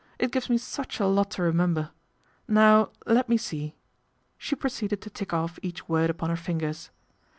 It 0.17 0.31
gives 0.31 0.49
me 0.49 0.57
such 0.57 0.99
a 0.99 1.05
lot 1.05 1.29
to 1.37 1.43
remember. 1.43 1.91
Now 2.47 2.89
let 3.05 3.29
me 3.29 3.37
see." 3.37 3.75
She 4.39 4.55
proceeded 4.55 4.99
to 5.01 5.11
tick 5.11 5.31
off 5.31 5.59
each 5.61 5.87
word 5.87 6.09
upon 6.09 6.31
her 6.31 6.35
fingers. 6.35 6.89